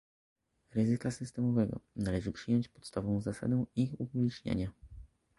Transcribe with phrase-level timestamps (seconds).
[0.71, 4.71] Ryzyka Systemowego, należy przyjąć podstawową zasadę ich upubliczniania